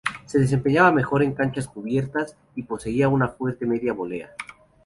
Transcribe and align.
Se 0.25 0.39
desempeñaba 0.39 0.91
mejor 0.91 1.21
en 1.21 1.33
canchas 1.35 1.67
cubiertas 1.67 2.35
y 2.55 2.63
poseía 2.63 3.07
una 3.07 3.27
fuerte 3.27 3.67
media 3.67 3.93
volea. 3.93 4.31